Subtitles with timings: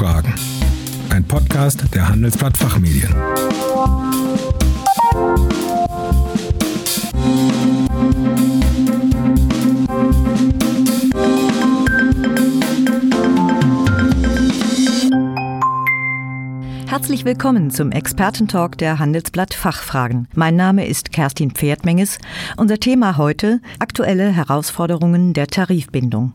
[0.00, 0.34] Fachfragen.
[1.10, 3.14] Ein Podcast der Handelsblatt Fachmedien.
[16.88, 20.28] Herzlich willkommen zum Expertentalk der Handelsblatt Fachfragen.
[20.34, 22.16] Mein Name ist Kerstin Pferdmenges.
[22.56, 26.32] Unser Thema heute aktuelle Herausforderungen der Tarifbindung.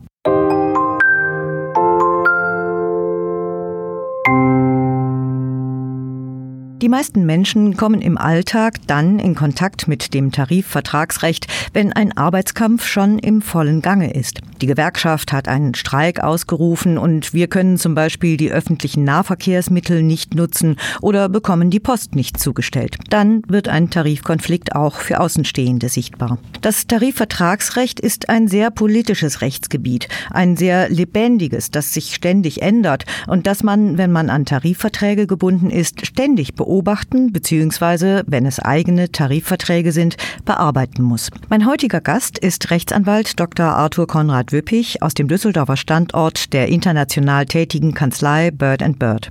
[6.82, 12.86] Die meisten Menschen kommen im Alltag dann in Kontakt mit dem Tarifvertragsrecht, wenn ein Arbeitskampf
[12.86, 14.42] schon im vollen Gange ist.
[14.60, 20.34] Die Gewerkschaft hat einen Streik ausgerufen und wir können zum Beispiel die öffentlichen Nahverkehrsmittel nicht
[20.34, 22.96] nutzen oder bekommen die Post nicht zugestellt.
[23.08, 26.36] Dann wird ein Tarifkonflikt auch für Außenstehende sichtbar.
[26.60, 33.46] Das Tarifvertragsrecht ist ein sehr politisches Rechtsgebiet, ein sehr lebendiges, das sich ständig ändert und
[33.46, 38.22] das man, wenn man an Tarifverträge gebunden ist, ständig beobachten bzw.
[38.26, 41.30] wenn es eigene Tarifverträge sind, bearbeiten muss.
[41.48, 43.66] Mein heutiger Gast ist Rechtsanwalt Dr.
[43.66, 49.30] Arthur Konrad Wüppich aus dem Düsseldorfer Standort der international tätigen Kanzlei Bird Bird.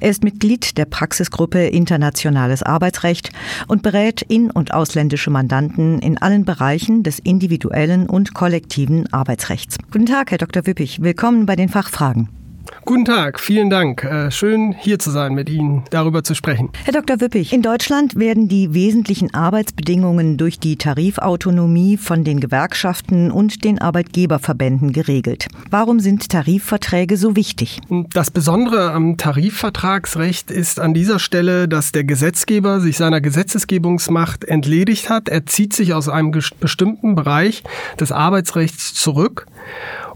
[0.00, 3.30] Er ist Mitglied der Praxisgruppe Internationales Arbeitsrecht
[3.66, 9.76] und berät in- und ausländische Mandanten in allen Bereichen des individuellen und kollektiven Arbeitsrechts.
[9.90, 10.66] Guten Tag, Herr Dr.
[10.66, 11.02] Wüppich.
[11.02, 12.39] Willkommen bei den Fachfragen.
[12.86, 14.04] Guten Tag, vielen Dank.
[14.04, 16.70] Äh, schön hier zu sein, mit Ihnen darüber zu sprechen.
[16.84, 17.20] Herr Dr.
[17.20, 23.80] Wüppich, in Deutschland werden die wesentlichen Arbeitsbedingungen durch die Tarifautonomie von den Gewerkschaften und den
[23.80, 25.46] Arbeitgeberverbänden geregelt.
[25.70, 27.80] Warum sind Tarifverträge so wichtig?
[28.12, 35.10] Das Besondere am Tarifvertragsrecht ist an dieser Stelle, dass der Gesetzgeber sich seiner Gesetzesgebungsmacht entledigt
[35.10, 35.28] hat.
[35.28, 37.62] Er zieht sich aus einem bestimmten Bereich
[38.00, 39.46] des Arbeitsrechts zurück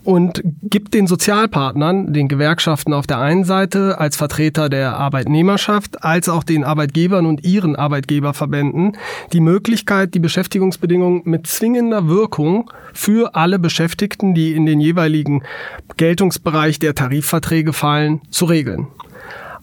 [0.04, 6.28] und gibt den Sozialpartnern, den Gewerkschaften auf der einen Seite als Vertreter der Arbeitnehmerschaft, als
[6.28, 8.96] auch den Arbeitgebern und ihren Arbeitgeberverbänden
[9.32, 15.42] die Möglichkeit, die Beschäftigungsbedingungen mit zwingender Wirkung für alle Beschäftigten, die in den jeweiligen
[15.96, 18.88] Geltungsbereich der Tarifverträge fallen, zu regeln.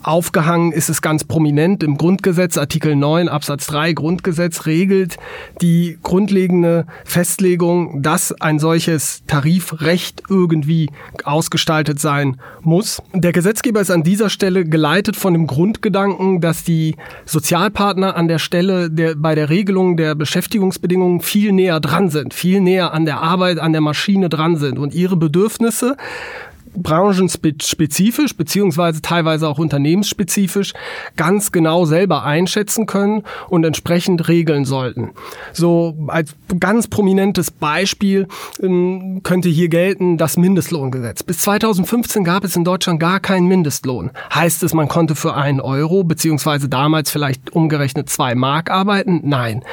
[0.03, 2.57] Aufgehangen ist es ganz prominent im Grundgesetz.
[2.57, 5.17] Artikel 9 Absatz 3 Grundgesetz regelt
[5.62, 10.90] die grundlegende Festlegung, dass ein solches Tarifrecht irgendwie
[11.23, 13.01] ausgestaltet sein muss.
[13.13, 16.95] Der Gesetzgeber ist an dieser Stelle geleitet von dem Grundgedanken, dass die
[17.25, 22.59] Sozialpartner an der Stelle der, bei der Regelung der Beschäftigungsbedingungen viel näher dran sind, viel
[22.59, 25.95] näher an der Arbeit, an der Maschine dran sind und ihre Bedürfnisse
[26.76, 30.74] branchenspezifisch beziehungsweise teilweise auch unternehmensspezifisch
[31.16, 35.12] ganz genau selber einschätzen können und entsprechend regeln sollten.
[35.54, 38.28] So als ganz prominentes Beispiel
[38.62, 41.24] ähm, könnte hier gelten das Mindestlohngesetz.
[41.24, 44.12] Bis 2015 gab es in Deutschland gar keinen Mindestlohn.
[44.34, 49.22] Heißt es, man konnte für einen Euro beziehungsweise damals vielleicht umgerechnet zwei Mark arbeiten?
[49.24, 49.64] Nein.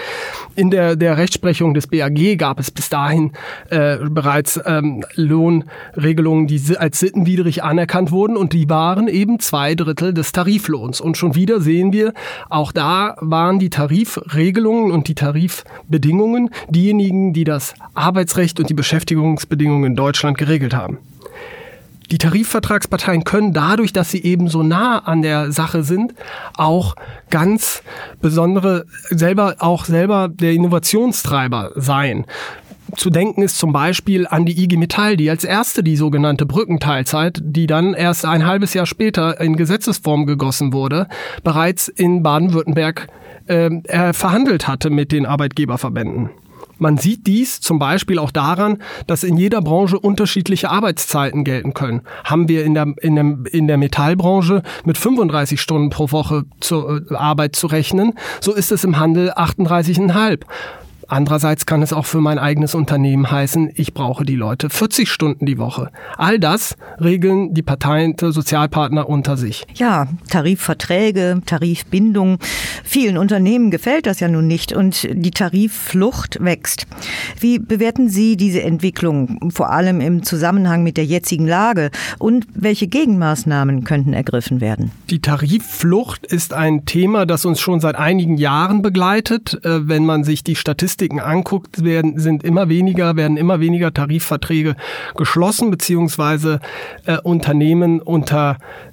[0.54, 3.32] In der, der Rechtsprechung des BAG gab es bis dahin
[3.70, 9.74] äh, bereits ähm, Lohnregelungen, die als als sittenwidrig anerkannt wurden und die waren eben zwei
[9.74, 11.02] Drittel des Tariflohns.
[11.02, 12.14] Und schon wieder sehen wir,
[12.48, 19.84] auch da waren die Tarifregelungen und die Tarifbedingungen diejenigen, die das Arbeitsrecht und die Beschäftigungsbedingungen
[19.84, 20.96] in Deutschland geregelt haben.
[22.10, 26.14] Die Tarifvertragsparteien können dadurch, dass sie eben so nah an der Sache sind,
[26.56, 26.94] auch
[27.28, 27.82] ganz
[28.22, 32.24] besondere selber auch selber der Innovationstreiber sein.
[32.96, 37.40] Zu denken ist zum Beispiel an die IG Metall, die als erste die sogenannte Brückenteilzeit,
[37.42, 41.06] die dann erst ein halbes Jahr später in Gesetzesform gegossen wurde,
[41.44, 43.08] bereits in Baden-Württemberg
[43.46, 46.30] äh, verhandelt hatte mit den Arbeitgeberverbänden.
[46.78, 52.02] Man sieht dies zum Beispiel auch daran, dass in jeder Branche unterschiedliche Arbeitszeiten gelten können.
[52.24, 57.02] Haben wir in der, in der, in der Metallbranche mit 35 Stunden pro Woche zur
[57.10, 60.42] äh, Arbeit zu rechnen, so ist es im Handel 38,5.
[61.10, 65.46] Andererseits kann es auch für mein eigenes Unternehmen heißen, ich brauche die Leute 40 Stunden
[65.46, 65.90] die Woche.
[66.18, 69.66] All das regeln die Parteien, die Sozialpartner unter sich.
[69.74, 72.38] Ja, Tarifverträge, Tarifbindung.
[72.84, 76.86] Vielen Unternehmen gefällt das ja nun nicht und die Tarifflucht wächst.
[77.40, 82.86] Wie bewerten Sie diese Entwicklung, vor allem im Zusammenhang mit der jetzigen Lage und welche
[82.86, 84.90] Gegenmaßnahmen könnten ergriffen werden?
[85.08, 89.58] Die Tarifflucht ist ein Thema, das uns schon seit einigen Jahren begleitet.
[89.64, 93.94] Äh, wenn man sich die Statistik Statistiken anguckt, werden, sind immer weniger, werden immer weniger
[93.94, 94.74] Tarifverträge
[95.16, 96.58] geschlossen, beziehungsweise
[97.06, 98.00] äh, Unternehmen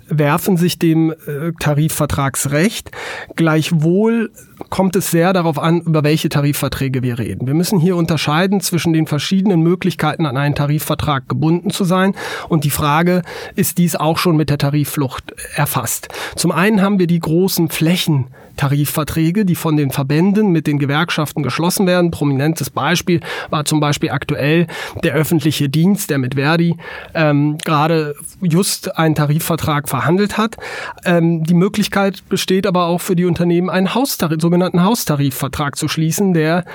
[0.09, 2.91] unterwerfen sich dem äh, Tarifvertragsrecht.
[3.35, 4.31] Gleichwohl
[4.69, 7.47] kommt es sehr darauf an, über welche Tarifverträge wir reden.
[7.47, 12.13] Wir müssen hier unterscheiden zwischen den verschiedenen Möglichkeiten, an einen Tarifvertrag gebunden zu sein.
[12.49, 13.23] Und die Frage,
[13.55, 16.09] ist dies auch schon mit der Tarifflucht erfasst?
[16.35, 21.43] Zum einen haben wir die großen Flächen Tarifverträge, die von den Verbänden mit den Gewerkschaften
[21.43, 22.11] geschlossen werden.
[22.11, 23.19] Prominentes Beispiel
[23.49, 24.67] war zum Beispiel aktuell
[25.03, 26.77] der öffentliche Dienst, der mit Verdi
[27.13, 30.57] ähm, gerade just einen Tarifvertrag verhandelt hat.
[31.05, 36.33] Ähm, die Möglichkeit besteht aber auch für die Unternehmen, einen Haustarif, sogenannten Haustarifvertrag zu schließen,
[36.33, 36.65] der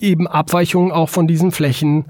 [0.00, 2.06] eben Abweichungen auch von diesen Flächen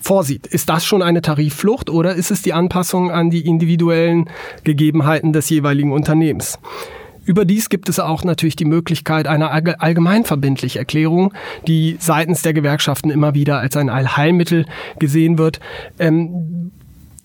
[0.00, 0.46] vorsieht.
[0.46, 4.30] Ist das schon eine Tarifflucht oder ist es die Anpassung an die individuellen
[4.64, 6.58] Gegebenheiten des jeweiligen Unternehmens?
[7.26, 11.32] Überdies gibt es auch natürlich die Möglichkeit einer allgemeinverbindlichen Erklärung,
[11.66, 14.66] die seitens der Gewerkschaften immer wieder als ein Allheilmittel
[14.98, 15.60] gesehen wird.
[15.98, 16.70] Ähm,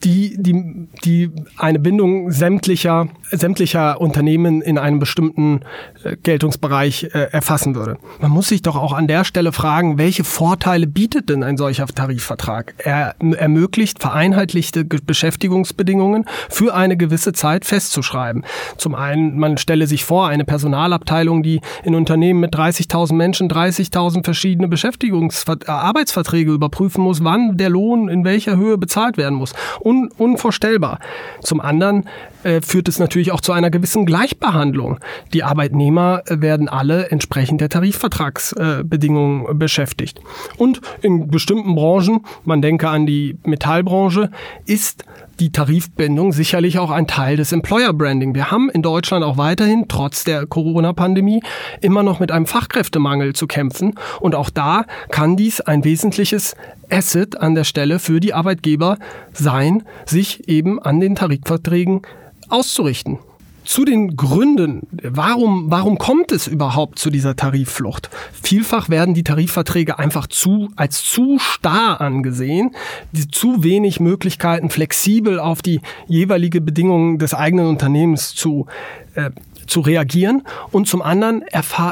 [0.04, 5.60] die, die, die eine Bindung sämtlicher, sämtlicher Unternehmen in einem bestimmten
[6.04, 7.98] äh, Geltungsbereich äh, erfassen würde.
[8.20, 11.86] Man muss sich doch auch an der Stelle fragen, welche Vorteile bietet denn ein solcher
[11.86, 12.74] Tarifvertrag?
[12.78, 18.44] Er ermöglicht vereinheitlichte Beschäftigungsbedingungen für eine gewisse Zeit festzuschreiben.
[18.76, 24.24] Zum einen, man stelle sich vor, eine Personalabteilung, die in Unternehmen mit 30.000 Menschen 30.000
[24.24, 29.54] verschiedene Beschäftigungsarbeitsverträge überprüfen muss, wann der Lohn in welcher Höhe bezahlt werden muss
[29.90, 30.98] un unvorstellbar.
[31.42, 32.08] Zum anderen
[32.42, 34.98] äh, führt es natürlich auch zu einer gewissen Gleichbehandlung.
[35.32, 40.20] Die Arbeitnehmer werden alle entsprechend der Tarifvertragsbedingungen äh, beschäftigt.
[40.56, 44.30] Und in bestimmten Branchen, man denke an die Metallbranche,
[44.66, 45.04] ist
[45.40, 48.34] die Tarifbindung sicherlich auch ein Teil des Employer Branding.
[48.34, 51.42] Wir haben in Deutschland auch weiterhin, trotz der Corona-Pandemie,
[51.80, 53.94] immer noch mit einem Fachkräftemangel zu kämpfen.
[54.20, 56.54] Und auch da kann dies ein wesentliches
[56.90, 58.98] Asset an der Stelle für die Arbeitgeber
[59.32, 62.02] sein, sich eben an den Tarifverträgen
[62.50, 63.18] auszurichten.
[63.64, 68.10] Zu den Gründen, warum, warum kommt es überhaupt zu dieser Tarifflucht?
[68.32, 72.74] Vielfach werden die Tarifverträge einfach zu, als zu starr angesehen,
[73.12, 78.66] die zu wenig Möglichkeiten, flexibel auf die jeweilige Bedingungen des eigenen Unternehmens zu
[79.14, 79.30] äh,
[79.66, 80.42] zu reagieren
[80.72, 81.44] und zum anderen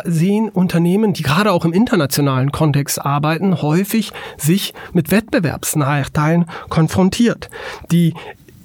[0.04, 7.49] sehen Unternehmen, die gerade auch im internationalen Kontext arbeiten, häufig sich mit Wettbewerbsnachteilen konfrontiert.
[7.93, 8.14] Die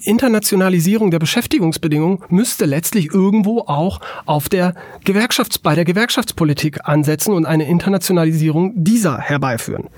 [0.06, 7.46] Internationalisierung der Beschäftigungsbedingungen müsste letztlich irgendwo auch auf der Gewerkschafts bei der Gewerkschaftspolitik ansetzen und
[7.46, 9.90] eine Internationalisierung dieser herbeiführen.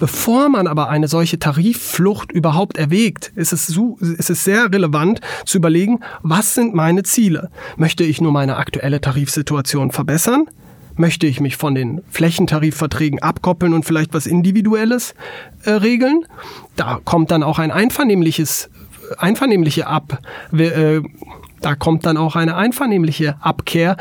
[0.00, 5.20] Bevor man aber eine solche Tarifflucht überhaupt erwägt, ist es, so, ist es sehr relevant
[5.44, 7.50] zu überlegen, was sind meine Ziele?
[7.76, 10.46] Möchte ich nur meine aktuelle Tarifsituation verbessern?
[10.94, 15.14] Möchte ich mich von den Flächentarifverträgen abkoppeln und vielleicht was Individuelles
[15.64, 16.24] äh, regeln?
[16.76, 18.70] Da kommt dann auch ein einvernehmliches
[19.16, 20.18] einvernehmliche Ab,
[20.52, 21.00] äh,
[21.60, 23.96] da kommt dann auch eine einvernehmliche Abkehr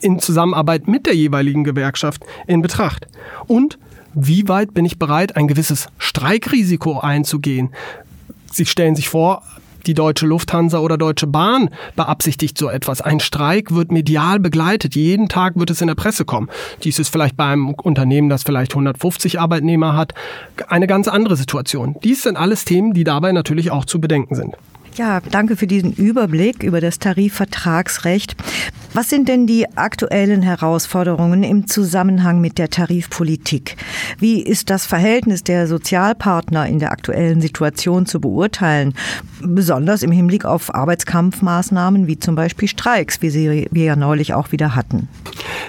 [0.00, 3.06] in Zusammenarbeit mit der jeweiligen Gewerkschaft in Betracht.
[3.46, 3.78] Und
[4.14, 7.70] wie weit bin ich bereit, ein gewisses Streikrisiko einzugehen?
[8.52, 9.42] Sie stellen sich vor,
[9.86, 13.00] die Deutsche Lufthansa oder Deutsche Bahn beabsichtigt so etwas.
[13.00, 14.94] Ein Streik wird medial begleitet.
[14.94, 16.48] Jeden Tag wird es in der Presse kommen.
[16.84, 20.14] Dies ist vielleicht bei einem Unternehmen, das vielleicht 150 Arbeitnehmer hat,
[20.68, 21.96] eine ganz andere Situation.
[22.02, 24.54] Dies sind alles Themen, die dabei natürlich auch zu bedenken sind.
[24.96, 28.36] Ja, danke für diesen Überblick über das Tarifvertragsrecht.
[28.94, 33.76] Was sind denn die aktuellen Herausforderungen im Zusammenhang mit der Tarifpolitik?
[34.18, 38.94] Wie ist das Verhältnis der Sozialpartner in der aktuellen Situation zu beurteilen?
[39.40, 44.52] Besonders im Hinblick auf Arbeitskampfmaßnahmen wie zum Beispiel Streiks, wie sie wir ja neulich auch
[44.52, 45.08] wieder hatten.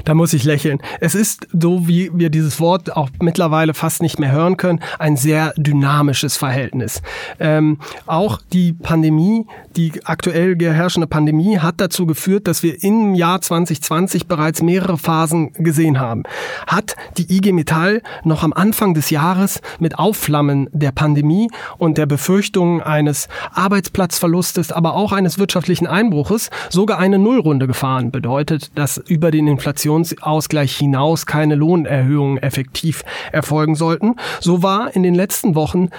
[0.06, 0.80] Da muss ich lächeln.
[1.02, 5.18] Es ist so, wie wir dieses Wort auch mittlerweile fast nicht mehr hören können, ein
[5.18, 7.02] sehr dynamisches Verhältnis.
[7.40, 13.16] Ähm, auch die Pandemie Pandemie, die aktuell herrschende Pandemie hat dazu geführt, dass wir im
[13.16, 16.22] Jahr 2020 bereits mehrere Phasen gesehen haben.
[16.68, 21.50] Hat die IG Metall noch am Anfang des Jahres mit Aufflammen der Pandemie
[21.80, 28.12] und der Befürchtung eines Arbeitsplatzverlustes, aber auch eines wirtschaftlichen Einbruches sogar eine Nullrunde gefahren.
[28.12, 34.18] Bedeutet, dass über den Inflationsausgleich hinaus keine Lohnerhöhungen effektiv erfolgen sollten.
[34.40, 35.90] So war in den letzten Wochen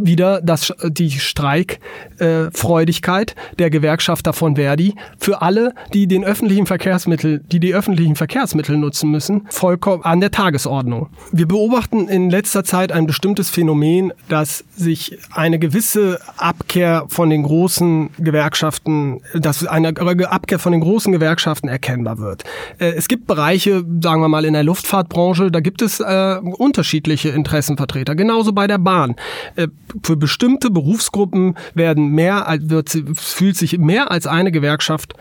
[0.00, 7.42] wieder das, die Streikfreudigkeit äh, der Gewerkschafter von Verdi für alle, die den öffentlichen Verkehrsmittel,
[7.50, 11.08] die die öffentlichen Verkehrsmittel nutzen müssen, vollkommen an der Tagesordnung.
[11.32, 17.42] Wir beobachten in letzter Zeit ein bestimmtes Phänomen, dass sich eine gewisse Abkehr von den
[17.42, 19.94] großen Gewerkschaften, dass eine
[20.30, 22.44] Abkehr von den großen Gewerkschaften erkennbar wird.
[22.78, 27.30] Äh, es gibt Bereiche, sagen wir mal in der Luftfahrtbranche, da gibt es äh, unterschiedliche
[27.30, 28.14] Interessenvertreter.
[28.14, 29.16] Genauso bei der Bahn.
[29.56, 29.68] Äh,
[30.02, 35.14] für bestimmte Berufsgruppen werden mehr, wird, fühlt sich mehr als eine Gewerkschaft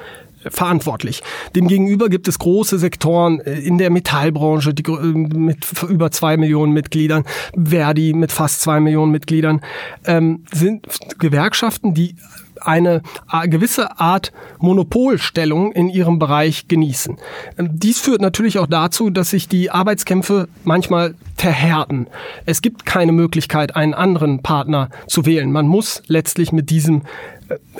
[0.49, 1.23] verantwortlich.
[1.55, 6.73] Demgegenüber gibt es große Sektoren äh, in der Metallbranche die, äh, mit über zwei Millionen
[6.73, 7.23] Mitgliedern,
[7.55, 9.61] Verdi mit fast zwei Millionen Mitgliedern,
[10.05, 10.87] ähm, sind
[11.19, 12.15] Gewerkschaften, die
[12.61, 13.01] eine
[13.45, 17.17] gewisse Art Monopolstellung in ihrem Bereich genießen.
[17.57, 22.07] Ähm, dies führt natürlich auch dazu, dass sich die Arbeitskämpfe manchmal verhärten.
[22.45, 25.51] Es gibt keine Möglichkeit, einen anderen Partner zu wählen.
[25.51, 27.01] Man muss letztlich mit diesem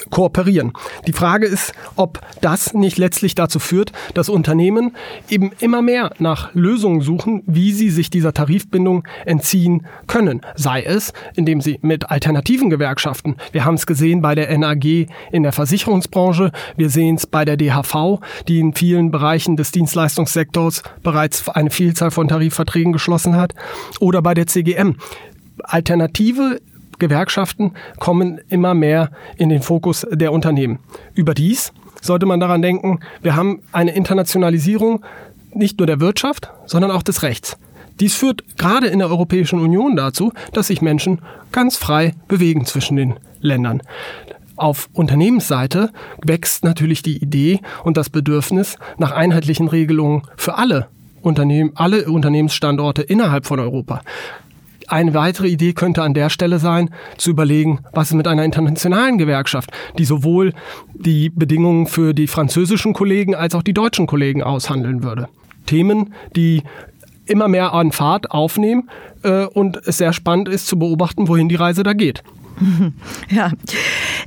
[0.10, 0.74] kooperieren.
[1.08, 4.96] Die Frage ist, ob das nicht letztlich dazu führt, dass Unternehmen
[5.30, 10.42] eben immer mehr nach Lösungen suchen, wie sie sich dieser Tarifbindung entziehen können.
[10.56, 15.44] Sei es, indem sie mit alternativen Gewerkschaften, wir haben es gesehen bei der NAG in
[15.44, 21.48] der Versicherungsbranche, wir sehen es bei der DHV, die in vielen Bereichen des Dienstleistungssektors bereits
[21.50, 23.53] eine Vielzahl von Tarifverträgen geschlossen hat,
[24.00, 24.96] oder bei der CGM.
[25.64, 26.60] Alternative
[27.00, 30.80] Gewerkschaften kommen immer mehr in den Fokus der Unternehmen.
[31.16, 35.04] Überdies sollte man daran denken, wir haben eine Internationalisierung
[35.54, 37.58] nicht nur der Wirtschaft, sondern auch des Rechts.
[38.00, 42.96] Dies führt gerade in der Europäischen Union dazu, dass sich Menschen ganz frei bewegen zwischen
[42.96, 43.82] den Ländern.
[44.56, 45.92] Auf Unternehmensseite
[46.24, 50.88] wächst natürlich die Idee und das Bedürfnis nach einheitlichen Regelungen für alle
[51.24, 54.02] Unternehmen, alle Unternehmensstandorte innerhalb von Europa.
[54.88, 59.18] Eine weitere Idee könnte an der Stelle sein, zu überlegen, was ist mit einer internationalen
[59.18, 60.54] Gewerkschaft, die sowohl
[60.94, 65.30] die Bedingungen für die französischen Kollegen als auch die deutschen Kollegen aushandeln würde.
[65.66, 66.64] Themen, die
[67.26, 68.90] immer mehr an Fahrt aufnehmen
[69.24, 72.24] äh, und es sehr spannend ist zu beobachten, wohin die Reise da geht.
[73.30, 73.52] Ja,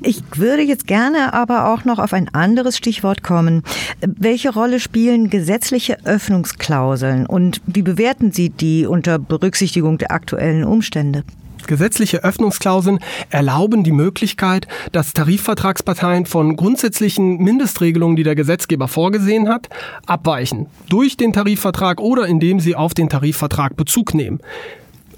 [0.02, 3.62] ich würde jetzt gerne aber auch noch auf ein anderes Stichwort kommen.
[4.00, 11.24] Welche Rolle spielen gesetzliche Öffnungsklauseln und wie bewerten Sie die unter Berücksichtigung der aktuellen Umstände?
[11.66, 13.00] Gesetzliche Öffnungsklauseln
[13.30, 19.68] erlauben die Möglichkeit, dass Tarifvertragsparteien von grundsätzlichen Mindestregelungen, die der Gesetzgeber vorgesehen hat,
[20.06, 20.66] abweichen.
[20.88, 24.40] Durch den Tarifvertrag oder indem sie auf den Tarifvertrag Bezug nehmen.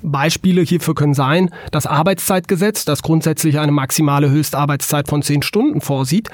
[0.02, 6.30] Beispiele hierfür können sein, das Arbeitszeitgesetz, das grundsätzlich eine maximale Höchstarbeitszeit von zehn Stunden vorsieht,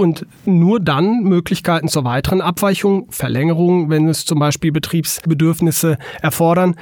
[0.00, 6.76] und nur dann Möglichkeiten zur weiteren Abweichung, Verlängerung, wenn es zum Beispiel Betriebsbedürfnisse erfordern,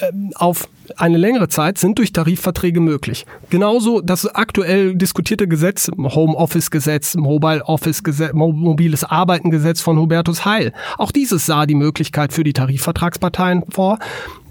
[0.00, 3.26] ähm, auf eine längere Zeit sind durch Tarifverträge möglich.
[3.48, 10.72] Genauso das aktuell diskutierte Gesetz, Homeoffice-Gesetz, Mobile Office-Gesetz, mobiles Arbeiten-Gesetz von Hubertus Heil.
[10.96, 13.98] Auch dieses sah die Möglichkeit für die Tarifvertragsparteien vor,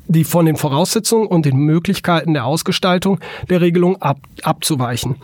[0.09, 5.15] die von den Voraussetzungen und den Möglichkeiten der Ausgestaltung der Regelung ab, abzuweichen.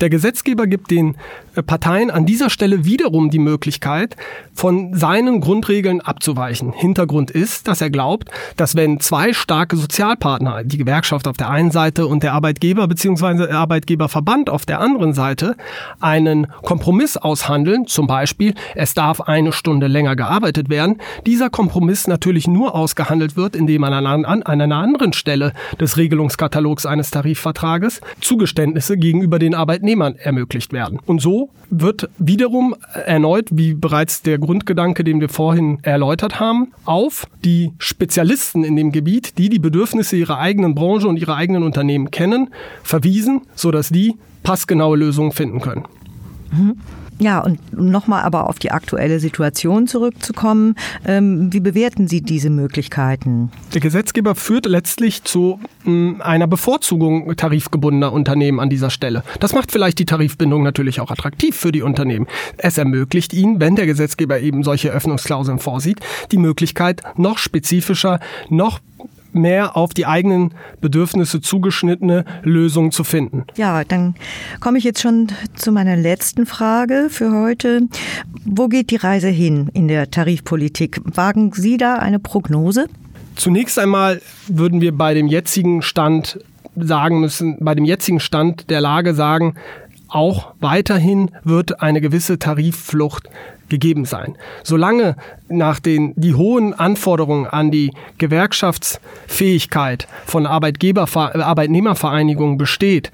[0.00, 1.16] Der Gesetzgeber gibt den
[1.54, 4.16] äh, Parteien an dieser Stelle wiederum die Möglichkeit,
[4.52, 6.72] von seinen Grundregeln abzuweichen.
[6.72, 11.70] Hintergrund ist, dass er glaubt, dass wenn zwei starke Sozialpartner, die Gewerkschaft auf der einen
[11.70, 13.52] Seite und der Arbeitgeber bzw.
[13.52, 15.56] Arbeitgeberverband auf der anderen Seite,
[16.00, 22.48] einen Kompromiss aushandeln, zum Beispiel es darf eine Stunde länger gearbeitet werden, dieser Kompromiss natürlich
[22.48, 29.54] nur ausgehandelt wird, indem an einer anderen Stelle des Regelungskatalogs eines Tarifvertrages Zugeständnisse gegenüber den
[29.54, 30.98] Arbeitnehmern ermöglicht werden.
[31.06, 32.74] Und so wird wiederum
[33.06, 38.92] erneut, wie bereits der Grundgedanke, den wir vorhin erläutert haben, auf die Spezialisten in dem
[38.92, 42.50] Gebiet, die die Bedürfnisse ihrer eigenen Branche und ihrer eigenen Unternehmen kennen,
[42.82, 45.84] verwiesen, sodass die passgenaue Lösungen finden können.
[46.52, 46.76] Mhm.
[47.18, 50.74] Ja, und nochmal aber auf die aktuelle Situation zurückzukommen.
[51.06, 53.50] Ähm, wie bewerten Sie diese Möglichkeiten?
[53.72, 59.22] Der Gesetzgeber führt letztlich zu hm, einer Bevorzugung tarifgebundener Unternehmen an dieser Stelle.
[59.38, 62.26] Das macht vielleicht die Tarifbindung natürlich auch attraktiv für die Unternehmen.
[62.56, 66.00] Es ermöglicht ihnen, wenn der Gesetzgeber eben solche Öffnungsklauseln vorsieht,
[66.32, 68.18] die Möglichkeit, noch spezifischer,
[68.48, 68.80] noch
[69.34, 73.44] mehr auf die eigenen Bedürfnisse zugeschnittene Lösungen zu finden.
[73.56, 74.14] Ja, dann
[74.60, 77.82] komme ich jetzt schon zu meiner letzten Frage für heute.
[78.44, 81.00] Wo geht die Reise hin in der Tarifpolitik?
[81.04, 82.86] Wagen Sie da eine Prognose?
[83.36, 86.38] Zunächst einmal würden wir bei dem jetzigen Stand
[86.76, 89.54] sagen müssen, bei dem jetzigen Stand der Lage sagen,
[90.08, 93.28] auch weiterhin wird eine gewisse Tarifflucht
[93.68, 94.36] gegeben sein.
[94.62, 95.16] Solange
[95.48, 103.10] nach den die hohen Anforderungen an die Gewerkschaftsfähigkeit von Arbeitgeber Arbeitnehmervereinigungen besteht,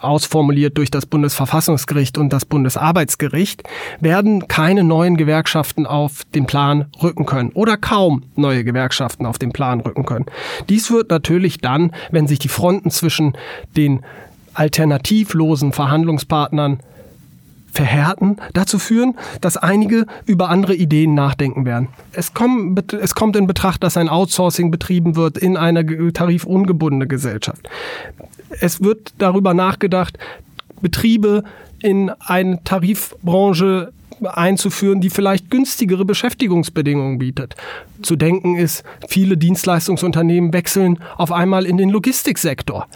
[0.00, 3.62] ausformuliert durch das Bundesverfassungsgericht und das Bundesarbeitsgericht,
[4.00, 9.52] werden keine neuen Gewerkschaften auf den Plan rücken können oder kaum neue Gewerkschaften auf den
[9.52, 10.26] Plan rücken können.
[10.68, 13.36] Dies wird natürlich dann, wenn sich die Fronten zwischen
[13.76, 14.00] den
[14.54, 16.80] alternativlosen Verhandlungspartnern
[17.74, 21.88] verhärten, dazu führen, dass einige über andere Ideen nachdenken werden.
[22.12, 27.68] Es, kommen, es kommt in Betracht, dass ein Outsourcing betrieben wird in einer tarifungebundene Gesellschaft.
[28.60, 30.18] Es wird darüber nachgedacht,
[30.80, 31.42] Betriebe
[31.80, 33.92] in eine Tarifbranche
[34.22, 37.56] einzuführen, die vielleicht günstigere Beschäftigungsbedingungen bietet.
[38.02, 42.86] Zu denken ist, viele Dienstleistungsunternehmen wechseln auf einmal in den Logistiksektor.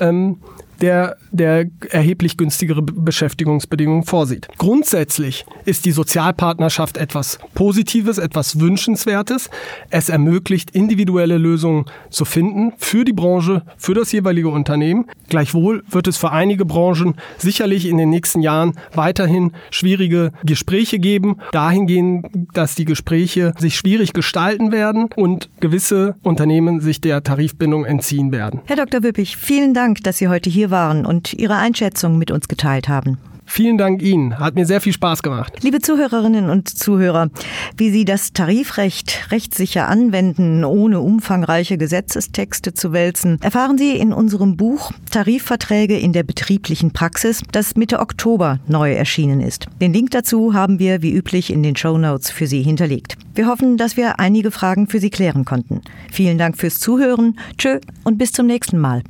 [0.00, 0.38] Ähm,
[0.80, 4.48] der, der erheblich günstigere Beschäftigungsbedingungen vorsieht.
[4.58, 9.50] Grundsätzlich ist die Sozialpartnerschaft etwas Positives, etwas Wünschenswertes.
[9.90, 15.06] Es ermöglicht, individuelle Lösungen zu finden für die Branche, für das jeweilige Unternehmen.
[15.28, 21.36] Gleichwohl wird es für einige Branchen sicherlich in den nächsten Jahren weiterhin schwierige Gespräche geben,
[21.52, 28.32] dahingehend, dass die Gespräche sich schwierig gestalten werden und gewisse Unternehmen sich der Tarifbindung entziehen
[28.32, 28.60] werden.
[28.66, 29.02] Herr Dr.
[29.02, 32.88] Wippich, vielen Dank, dass Sie heute hier hier waren und Ihre Einschätzung mit uns geteilt
[32.88, 33.18] haben.
[33.48, 34.40] Vielen Dank Ihnen.
[34.40, 35.52] Hat mir sehr viel Spaß gemacht.
[35.62, 37.28] Liebe Zuhörerinnen und Zuhörer,
[37.76, 44.56] wie Sie das Tarifrecht rechtssicher anwenden, ohne umfangreiche Gesetzestexte zu wälzen, erfahren Sie in unserem
[44.56, 49.66] Buch Tarifverträge in der betrieblichen Praxis, das Mitte Oktober neu erschienen ist.
[49.80, 53.16] Den Link dazu haben wir wie üblich in den Show Notes für Sie hinterlegt.
[53.36, 55.82] Wir hoffen, dass wir einige Fragen für Sie klären konnten.
[56.10, 57.38] Vielen Dank fürs Zuhören.
[57.56, 59.04] Tschö und bis zum nächsten Mal.